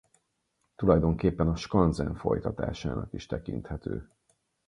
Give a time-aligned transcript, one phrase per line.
[0.75, 4.09] Tulajdonképpen a skanzen folytatásának is tekinthető.